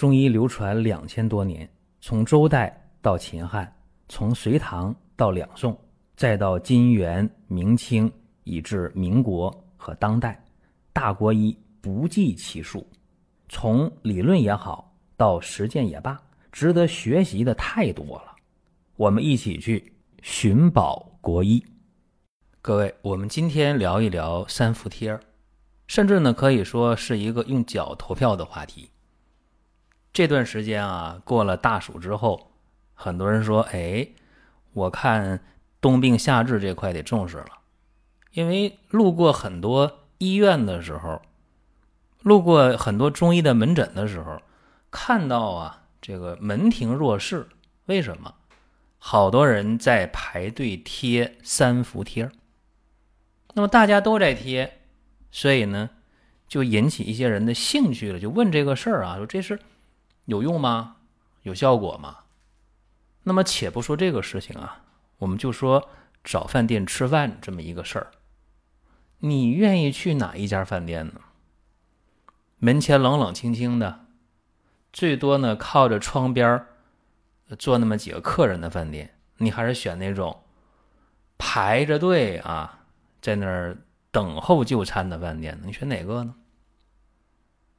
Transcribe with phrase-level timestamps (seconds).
[0.00, 1.68] 中医流传两千多年，
[2.00, 3.70] 从周代到秦汉，
[4.08, 5.78] 从隋唐到两宋，
[6.16, 8.10] 再到金元明清，
[8.44, 10.42] 以至民国和当代，
[10.94, 12.88] 大国医不计其数。
[13.50, 16.18] 从理论也好，到实践也罢，
[16.50, 18.34] 值得学习的太多了。
[18.96, 19.92] 我们一起去
[20.22, 21.62] 寻宝国医。
[22.62, 25.20] 各位，我们今天聊一聊三伏贴儿，
[25.88, 28.88] 甚至呢可以说是一个用脚投票的话题。
[30.12, 32.50] 这段时间啊，过了大暑之后，
[32.94, 34.08] 很多人说：“哎，
[34.72, 35.40] 我看
[35.80, 37.50] 冬病夏治这块得重视了。”
[38.32, 41.22] 因为路过很多医院的时候，
[42.22, 44.40] 路过很多中医的门诊的时候，
[44.90, 47.48] 看到啊，这个门庭若市。
[47.86, 48.34] 为什么？
[48.98, 52.30] 好多人在排队贴三伏贴
[53.54, 54.80] 那么大家都在贴，
[55.30, 55.90] 所以呢，
[56.46, 59.58] 就引起一些人的兴趣了，就问这个事儿啊，说这是。
[60.30, 60.98] 有用吗？
[61.42, 62.18] 有效果吗？
[63.24, 64.82] 那么，且不说这个事情啊，
[65.18, 65.88] 我们就说
[66.22, 68.12] 找饭店吃饭这么一个事儿。
[69.18, 71.14] 你愿意去哪一家饭店呢？
[72.58, 74.06] 门前冷冷清清的，
[74.92, 76.64] 最多呢靠着窗边
[77.58, 80.44] 坐那么几个客人的饭店，你还是选那种
[81.38, 82.84] 排着队啊，
[83.20, 83.78] 在那儿
[84.12, 85.60] 等候就餐的饭店？
[85.64, 86.36] 你选哪个呢？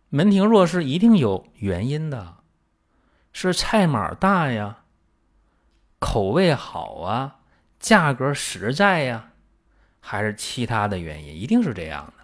[0.09, 2.41] 门庭若市，一定有原因的。
[3.34, 4.84] 是菜码大呀，
[6.00, 7.40] 口味好啊，
[7.80, 9.32] 价格实在呀，
[10.00, 11.36] 还是其他的原因？
[11.36, 12.24] 一定是这样的。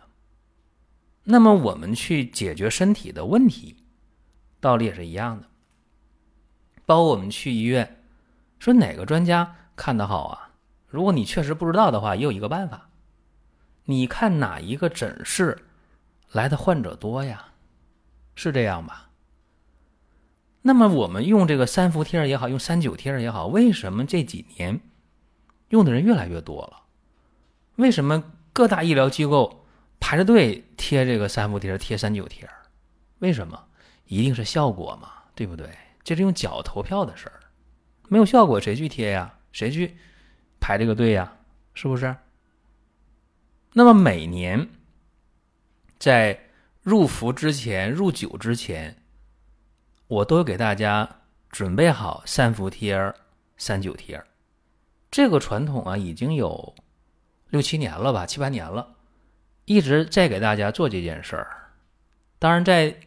[1.24, 3.84] 那么我们去解决身体的问题，
[4.60, 5.48] 道理也是一样的。
[6.86, 8.04] 包括我们去医院，
[8.60, 10.52] 说哪个专家看的好啊？
[10.88, 12.90] 如果你确实不知道的话，也有一个办法，
[13.86, 15.66] 你看哪一个诊室
[16.32, 17.48] 来的患者多呀？
[18.36, 19.07] 是这样吧？
[20.68, 24.82] 那么我们用这个三伏贴也好，用三九贴也好，为什么这几年
[25.70, 26.84] 用的人越来越多了？
[27.78, 29.66] 为什么各大医疗机构
[29.98, 32.46] 排着队贴这个三伏贴、贴三九贴？
[33.20, 33.64] 为什么？
[34.08, 35.70] 一定是效果嘛，对不对？
[36.04, 37.40] 这是用脚投票的事儿，
[38.10, 39.36] 没有效果谁去贴呀？
[39.54, 39.96] 谁去
[40.60, 41.32] 排这个队呀？
[41.76, 42.14] 是不是？
[43.72, 44.68] 那么每年
[45.98, 46.38] 在
[46.82, 48.98] 入伏之前、入九之前。
[50.08, 53.14] 我都给大家准备好三伏贴、
[53.58, 54.24] 三九贴，
[55.12, 56.74] 这个传统啊已经有
[57.50, 58.96] 六七年了吧，七八年了，
[59.66, 61.74] 一直在给大家做这件事儿。
[62.40, 62.98] 当然，在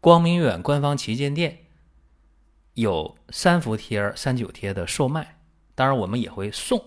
[0.00, 1.66] 光明远官方旗舰店
[2.72, 5.36] 有三伏贴、三九贴的售卖，
[5.74, 6.82] 当然我们也会送，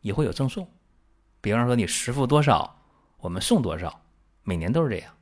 [0.00, 0.68] 也会有赠送。
[1.40, 2.82] 比方说你实付多少，
[3.18, 4.02] 我们送多少，
[4.42, 5.14] 每年都是这样。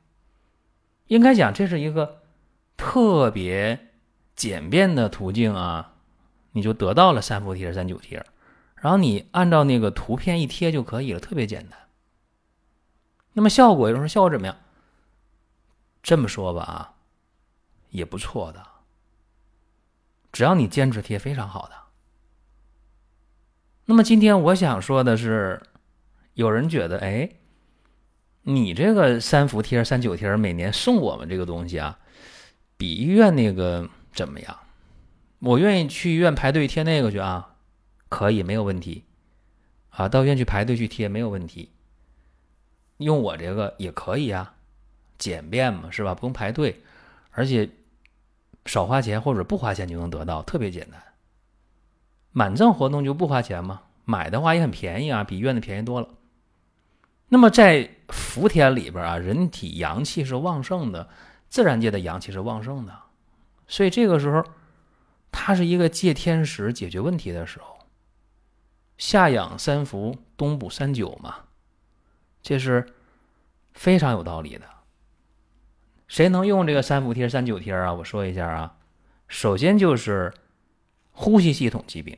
[1.05, 2.20] 应该讲，这是一个。
[2.83, 3.89] 特别
[4.35, 5.93] 简便的途径啊，
[6.53, 8.25] 你就得到了三伏贴、三九贴，
[8.73, 11.77] 然后你按照那个图片一贴就可以了，特别简单。
[13.33, 14.57] 那么效果，有人说效果怎么样？
[16.01, 16.93] 这么说吧啊，
[17.91, 18.65] 也不错的，
[20.31, 21.75] 只要你坚持贴，非常好的。
[23.85, 25.61] 那么今天我想说的是，
[26.33, 27.29] 有人觉得，哎，
[28.41, 31.99] 你这个三伏贴、三九贴每年送我们这个东西啊。
[32.81, 34.57] 比医院那个怎么样？
[35.37, 37.53] 我愿意去医院排队贴那个去啊，
[38.09, 39.03] 可以没有问题，
[39.91, 41.69] 啊，到医院去排队去贴没有问题。
[42.97, 44.55] 用我这个也可以啊，
[45.19, 46.15] 简便嘛，是吧？
[46.15, 46.81] 不用排队，
[47.29, 47.69] 而且
[48.65, 50.99] 少花钱或者不花钱就能得到，特别简单。
[52.31, 56.09] 满赠活动就不花钱嘛，买的话也很便宜啊，比医院的便宜多了。
[57.27, 61.07] 那么在伏天里边啊，人体阳气是旺盛的。
[61.51, 62.97] 自然界的阳气是旺盛的，
[63.67, 64.41] 所以这个时候，
[65.33, 67.77] 它是一个借天时解决问题的时候。
[68.97, 71.47] 夏养三伏，冬补三九嘛，
[72.41, 72.93] 这是
[73.73, 74.65] 非常有道理的。
[76.07, 77.93] 谁能用这个三伏贴、三九贴啊？
[77.93, 78.77] 我说一下啊，
[79.27, 80.33] 首先就是
[81.11, 82.17] 呼吸系统疾病，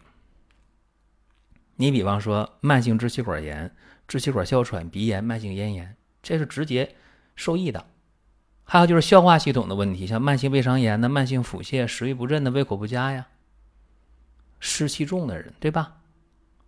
[1.78, 3.76] 你比方说慢性支气管炎、
[4.08, 6.96] 支气管哮喘、鼻炎、慢性咽炎，这是直接
[7.36, 7.84] 受益的。
[8.66, 13.28] 还有就是消化系统的问题，像慢性胃肠炎的、慢性腹泻、食欲不振的、胃口不佳呀，
[14.60, 15.98] 湿气重的人，对吧？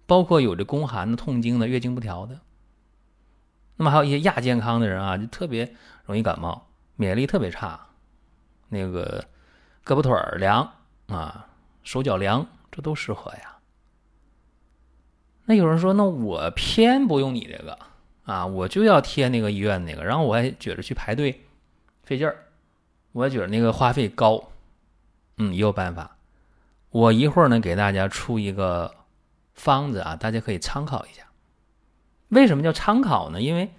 [0.06, 2.40] 包括有着宫寒的、痛经的、月经不调的。
[3.78, 5.74] 那么还有一些亚健康的人啊，就特别
[6.06, 7.80] 容易感冒，免疫力特别差，
[8.70, 9.26] 那个
[9.84, 10.70] 胳膊腿凉
[11.08, 11.48] 啊，
[11.82, 13.58] 手脚凉，这都适合呀。
[15.46, 17.80] 那有人说，那我偏不用你这个
[18.26, 21.45] 啊，我就要贴那个医院那个，然后我还觉着去排队。
[22.06, 22.46] 费劲儿，
[23.12, 24.52] 我觉得那个花费高
[25.38, 26.16] 嗯，也有办法。
[26.92, 28.96] 我一会儿呢给大家出一个
[29.54, 31.24] 方子啊，大家可以参考一下。
[32.30, 33.42] 为什么叫参考呢？
[33.42, 33.72] 因为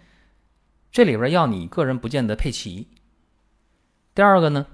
[0.92, 2.88] 这里边药你个人不见得配齐。
[4.14, 4.66] 第二个呢，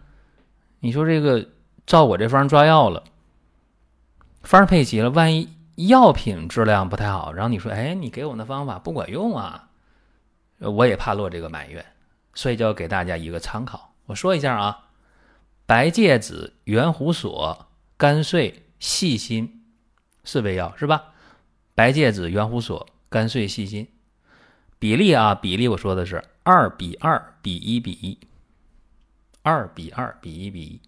[0.81, 1.49] 你说这个
[1.87, 3.05] 照我这方抓药了，
[4.43, 9.69] 方配齐了，万一药品质量不太好，然后你说，哎，你给我那方法不管用啊，
[10.59, 11.85] 我也怕落这个埋怨，
[12.35, 13.95] 所以就要给大家一个参考。
[14.07, 14.89] 我说一下啊，
[15.67, 19.65] 白芥子、圆胡索、甘遂、细辛
[20.25, 21.13] 四味药是吧？
[21.75, 23.89] 白芥子、圆胡索、甘遂、细辛，
[24.79, 28.19] 比例啊，比例我说的是二比二比一比一。
[29.45, 30.81] 二比二比一比一，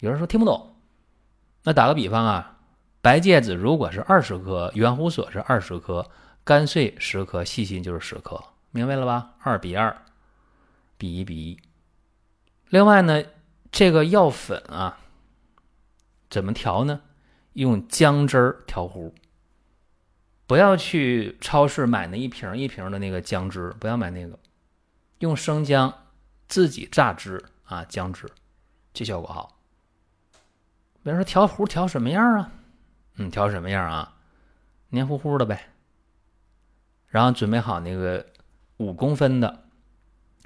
[0.00, 0.76] 有人说听不懂，
[1.64, 2.56] 那打个比方啊，
[3.02, 6.10] 白芥子如果是二十克，圆胡索是二十克，
[6.42, 9.34] 甘遂十克，细辛就是十克，明白了吧？
[9.42, 9.94] 二比二
[10.98, 11.58] 比一比一。
[12.68, 13.24] 另外呢，
[13.72, 14.98] 这个药粉啊，
[16.28, 17.00] 怎么调呢？
[17.54, 19.14] 用姜汁儿调糊，
[20.46, 24.38] 不要去超市买那一瓶一瓶的那个姜汁，不要买那个，
[25.20, 26.04] 用生姜。
[26.48, 28.26] 自己榨汁啊，姜汁，
[28.94, 29.60] 这效果好。
[31.02, 32.50] 比如说调糊调什么样啊？
[33.16, 34.16] 嗯，调什么样啊？
[34.88, 35.68] 黏糊糊的呗。
[37.08, 38.24] 然后准备好那个
[38.78, 39.67] 五公分的，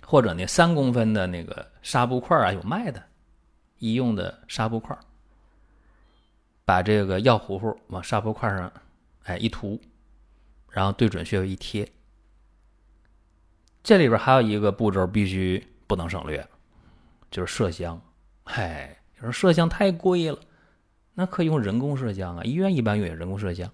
[0.07, 3.03] 或者那三公分的那个纱布块啊，有卖的，
[3.79, 4.97] 医用的纱布块。
[6.65, 8.73] 把这个药糊糊往纱布块上，
[9.25, 9.81] 哎一涂，
[10.71, 11.91] 然后对准穴位一贴。
[13.83, 15.69] 这里边还有一个步骤必须。
[15.85, 16.49] 不能省略，
[17.31, 18.01] 就是麝香。
[18.45, 20.39] 嗨，有人麝香太贵了，
[21.13, 22.43] 那可以用人工麝香啊。
[22.45, 23.71] 医院一般用人工麝香。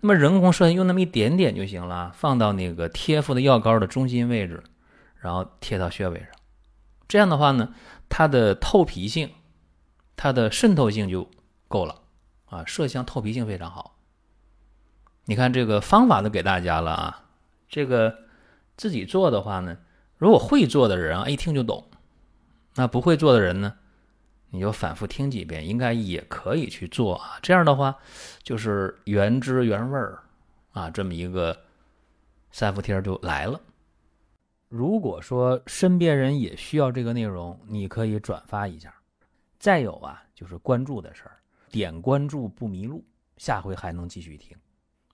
[0.00, 4.62] 那么人工麝香用那么一点点就行了，放到那个贴敷的药膏的中心位置，
[5.20, 6.28] 然后贴到穴位上。
[7.08, 7.74] 这样的话呢，
[8.08, 9.30] 它的透皮性、
[10.16, 11.30] 它的渗透性就
[11.68, 12.02] 够了
[12.46, 12.64] 啊。
[12.64, 13.96] 麝香透皮性非常好。
[15.24, 17.24] 你看这个方法都给大家了啊，
[17.68, 18.18] 这个
[18.76, 19.78] 自己做的话呢。
[20.18, 21.90] 如果会做的人啊，一听就懂；
[22.76, 23.74] 那不会做的人呢，
[24.48, 27.38] 你就反复听几遍，应该也可以去做啊。
[27.42, 27.96] 这样的话，
[28.42, 30.22] 就是原汁原味儿
[30.72, 31.64] 啊，这么一个
[32.50, 33.60] 三伏贴就来了。
[34.76, 38.94] 如果说身边人也需要这个内容，你可以转发一下。
[39.58, 41.38] 再有啊，就是关注的事儿，
[41.70, 43.02] 点关注不迷路，
[43.38, 44.54] 下回还能继续听。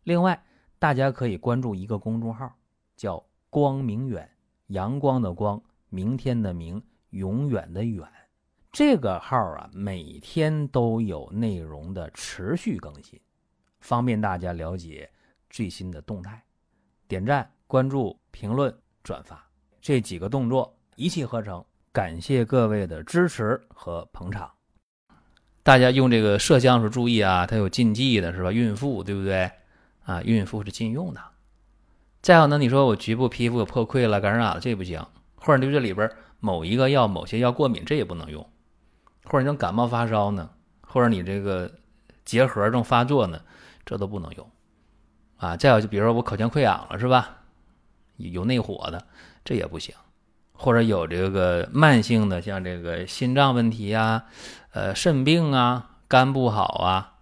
[0.03, 0.44] 另外，
[0.81, 2.53] 大家可以关注一个公众号，
[2.97, 4.29] 叫“光明远”。
[4.67, 8.05] 阳光的光，明天的明，永远的远。
[8.73, 13.20] 这个号啊，每天都有内容的持续更新，
[13.81, 15.08] 方便大家了解
[15.50, 16.43] 最新的动态。
[17.06, 19.47] 点赞、关注、评论、转发
[19.82, 21.62] 这几个动作一气呵成。
[21.90, 24.50] 感谢各位的支持和捧场。
[25.62, 28.50] 大家用这个麝香时注意啊，它有禁忌的是吧？
[28.50, 29.50] 孕妇对不对？
[30.05, 31.20] 啊，孕妇是禁用的。
[32.23, 35.02] 再有呢，你说我局部皮肤有破溃了、感染了，这不行；
[35.34, 38.43] 或者对这里边某一个药、某些药过敏，这也不能用；
[39.25, 40.49] 或者你感冒发烧呢，
[40.81, 41.70] 或者你这个
[42.25, 43.43] 结核正发作呢，
[43.84, 44.50] 这都不能用
[45.37, 45.56] 啊。
[45.56, 47.38] 再有就比如说我口腔溃疡了，是吧？
[48.17, 49.06] 有内火的，
[49.44, 49.94] 这也不行；
[50.53, 54.25] 或者有这个慢性的，像这个心脏问题啊、
[54.72, 57.15] 呃肾病啊、肝不好啊，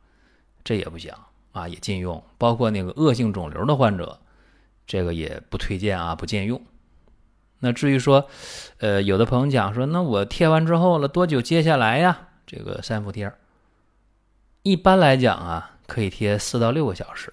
[0.64, 1.12] 这也不行
[1.52, 2.22] 啊，也禁用。
[2.38, 4.18] 包括那个恶性肿瘤的患者。
[4.86, 6.60] 这个也不推荐啊，不建用。
[7.60, 8.28] 那至于说，
[8.78, 12.26] 呃，有的朋友讲说，那我贴完之后了多久接下来呀？
[12.44, 13.32] 这个三伏贴，
[14.64, 17.32] 一般来讲啊，可以贴四到六个小时，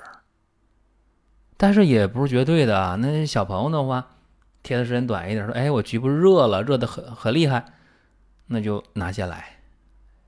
[1.57, 2.95] 但是也不是绝对的啊。
[2.95, 4.07] 那小朋友的话，
[4.67, 7.63] 贴的时间短一点，说，哎，我局部热了，热的很很厉害，
[8.47, 9.59] 那就拿下来，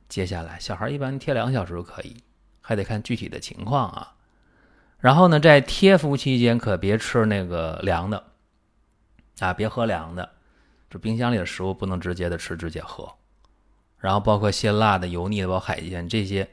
[0.08, 0.58] 接下来。
[0.58, 2.16] 小孩一般贴两小时就可以，
[2.62, 4.16] 还得看具体的情况啊。
[5.00, 8.24] 然后呢，在贴敷期间可别吃那个凉的，
[9.40, 10.30] 啊，别喝凉的，
[10.90, 13.12] 就冰箱里的食物不能直接的吃，直接喝。
[13.98, 16.48] 然后包括辛辣的、油腻的，包括海鲜这些，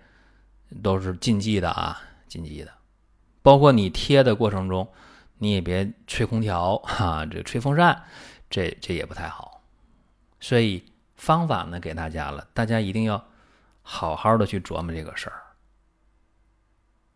[0.82, 2.72] 都是禁忌的啊，禁忌的。
[3.42, 4.88] 包括你贴的过程中，
[5.38, 8.04] 你也别吹空调哈，这吹风扇，
[8.48, 9.62] 这这也不太好。
[10.40, 13.24] 所以方法呢给大家了，大家一定要
[13.82, 15.42] 好好的去琢磨这个事儿。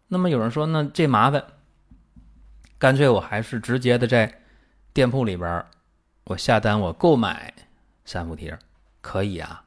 [0.08, 1.44] 那么有人说，那这麻烦，
[2.78, 4.42] 干脆我还是直接的在
[4.92, 5.64] 店铺里边
[6.24, 7.54] 我下单，我购买
[8.04, 8.58] 三伏贴，
[9.00, 9.64] 可以啊。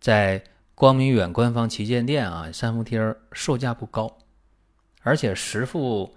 [0.00, 0.42] 在
[0.74, 4.18] 光明远官方旗舰店啊，三伏贴售价不高，
[5.02, 6.16] 而且实付，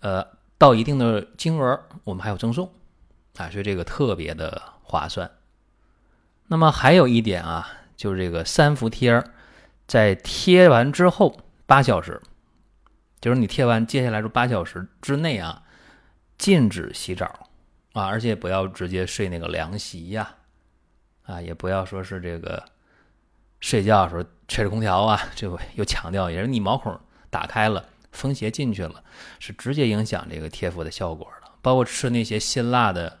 [0.00, 0.26] 呃，
[0.58, 2.72] 到一定的金额，我们还有赠送，
[3.36, 5.30] 啊，所以这个特别的划算。
[6.46, 9.24] 那么还有一点啊，就是这个三伏贴
[9.86, 12.20] 在贴完之后八小时，
[13.20, 15.62] 就是你贴完，接下来这八小时之内啊，
[16.38, 17.48] 禁止洗澡
[17.94, 20.36] 啊，而且不要直接睡那个凉席呀，
[21.24, 22.62] 啊，也不要说是这个
[23.60, 26.98] 睡觉的时候吹着空调啊，这又强调也是你毛孔
[27.30, 29.04] 打开了，风邪进去了，
[29.38, 31.50] 是直接影响这个贴敷的效果的。
[31.60, 33.18] 包括吃那些辛辣的，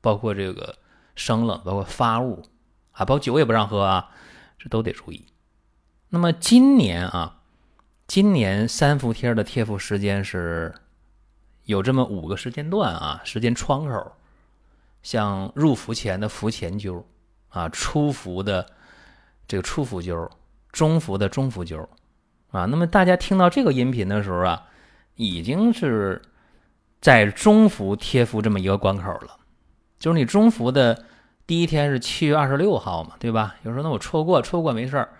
[0.00, 0.78] 包括这个
[1.14, 2.42] 生冷，包括发物。
[2.92, 4.10] 啊，包括酒也不让喝啊，
[4.56, 5.26] 这都得注意。
[6.10, 7.40] 那么今年啊，
[8.06, 10.72] 今年三伏贴的贴敷时间是
[11.64, 14.12] 有这么五个时间段啊，时间窗口。
[15.02, 17.04] 像入伏前的伏前灸
[17.48, 18.70] 啊，出伏的
[19.46, 20.30] 这个出伏灸，
[20.70, 21.86] 中伏的中伏灸
[22.58, 22.66] 啊。
[22.66, 24.62] 那么大家听到这个音频的时候啊，
[25.16, 26.20] 已经是
[27.00, 29.38] 在中伏贴伏这么一个关口了，
[29.98, 31.04] 就是你中伏的。
[31.46, 33.56] 第一天是七月二十六号嘛，对吧？
[33.64, 35.10] 有时候那我错过，错过没事儿。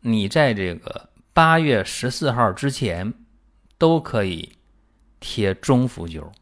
[0.00, 3.14] 你在这个八月十四号之前
[3.78, 4.56] 都可以
[5.20, 6.32] 贴中伏灸。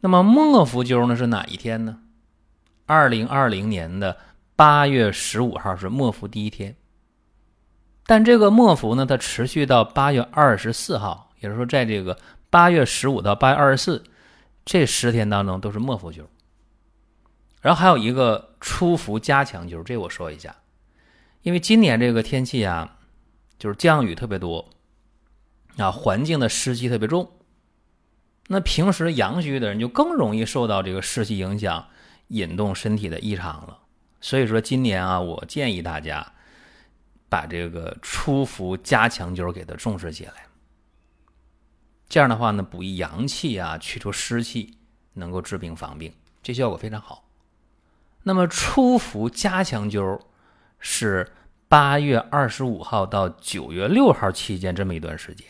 [0.00, 2.00] 那么末伏灸呢是哪一天呢？
[2.84, 4.18] 二零二零年的
[4.54, 6.76] 八月十五号是末伏第一天。
[8.10, 12.18] 但这个末伏呢，它持续到八月二十四号，也就是说，在这个
[12.50, 14.02] 八月十五到八月二十四
[14.64, 16.22] 这十天当中都是末伏灸。
[17.60, 20.56] 然后还有一个出伏加强灸，这我说一下，
[21.42, 22.96] 因为今年这个天气啊，
[23.60, 24.68] 就是降雨特别多，
[25.76, 27.30] 啊，环境的湿气特别重，
[28.48, 31.86] 那平时阳虚的人就更容易受到这个湿气影响，
[32.26, 33.78] 引动身体的异常了。
[34.20, 36.32] 所以说今年啊，我建议大家
[37.30, 40.48] 把这个初伏加强灸给它重视起来，
[42.08, 44.76] 这样的话呢，补益阳气啊，去除湿气，
[45.12, 47.24] 能够治病防病，这效果非常好。
[48.24, 50.20] 那么初伏加强灸
[50.80, 51.30] 是
[51.68, 55.46] 八月二十五号到九月六号期间这么一段时间，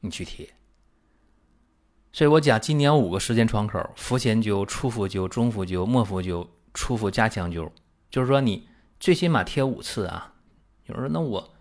[0.00, 0.48] 你去贴。
[2.12, 7.70] 所以我讲今年五个时间窗口：伏前灸、初伏灸、中伏灸、末伏灸、初伏加强灸。
[8.08, 8.66] 就是说你
[8.98, 10.32] 最起码贴五次啊。
[10.86, 11.54] 有人说那我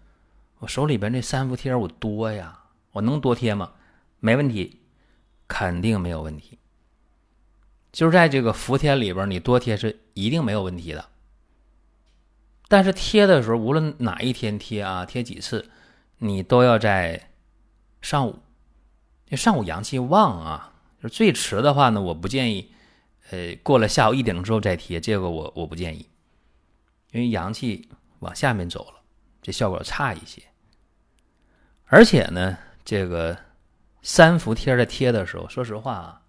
[0.60, 2.60] 我手里边这三伏贴我多呀，
[2.92, 3.74] 我能多贴吗？
[4.20, 4.82] 没问题，
[5.48, 6.58] 肯定没有问题。
[7.92, 11.06] 就是在这个伏天里边，你多贴是一定没有问题的。
[12.68, 15.70] 但是贴的时候，无论哪一天贴啊，贴几次，
[16.18, 17.30] 你都要在
[18.02, 18.40] 上午，
[19.32, 20.74] 上午阳气旺啊。
[21.02, 22.72] 就最迟的话呢，我不建议，
[23.30, 26.10] 呃，过了下午一点钟之后再贴，这个我我不建议，
[27.12, 27.88] 因为阳气
[28.20, 28.95] 往下面走了，
[29.46, 30.42] 这效果差一些。
[31.86, 33.38] 而且呢，这个
[34.02, 36.24] 三伏贴在贴的时候，说实话啊。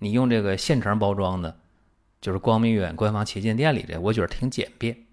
[0.00, 1.58] 你用这个现成包装的，
[2.20, 5.06] 就是光明远官方旗舰店里的，我觉得挺简便。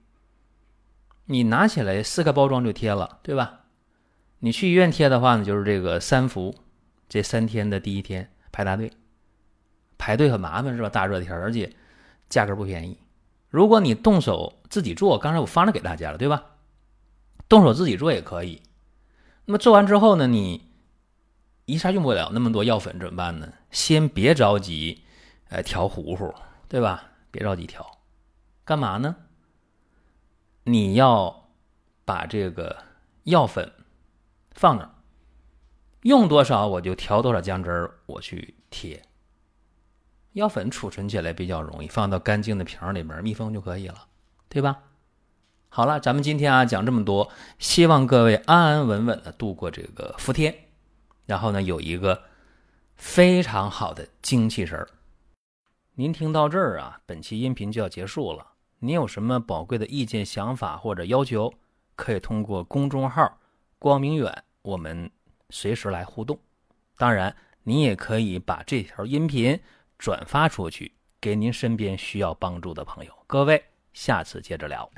[1.24, 3.62] 你拿起来撕开包装就贴了，对吧？
[4.40, 6.54] 你去医院贴的话呢，就是这个三伏，
[7.08, 8.92] 这三天的第一天排大队，
[9.98, 10.90] 排队很麻烦是吧？
[10.90, 11.74] 大热天，而且
[12.28, 12.98] 价格不便宜。
[13.50, 16.57] 如果你动手自己做，刚才我发了给大家了，对吧？
[17.50, 18.62] 动手自己做也可以。
[19.46, 20.66] 那么做完之后呢，你。
[21.70, 23.52] 一下用不了那么多药粉怎么办呢？
[23.72, 25.04] 先别着急，
[25.50, 26.34] 呃，调糊糊，
[26.70, 27.12] 对吧？
[27.30, 27.86] 别着急调，
[28.64, 29.18] 干嘛呢？
[30.64, 31.50] 你要
[32.06, 32.84] 把这个
[33.24, 33.70] 药粉
[34.52, 34.92] 放那儿，
[36.04, 39.04] 用多少我就调多少姜汁儿，我去贴。
[40.32, 44.08] 药粉储存起来比较容易，放到干净的瓶里面密封就可以了，
[44.48, 44.84] 对吧？
[45.70, 50.56] 好了，咱们今天啊讲这么多，希望各位安安稳稳的度过这个伏天。
[51.26, 52.24] 然后呢，有一个
[52.96, 54.88] 非常好的精气神儿。
[55.96, 58.54] 您听到这儿啊，本期音频就要结束了。
[58.80, 61.54] 您有什么宝贵的意见、想法或者要求，
[61.96, 63.40] 可以通过公众号
[63.78, 65.10] “光明远”我们
[65.50, 66.40] 随时来互动。
[66.98, 69.60] 当然，您也可以把这条音频
[69.98, 73.12] 转发出去，给您身边需要帮助的朋友。
[73.28, 74.90] 各位，下次接着聊。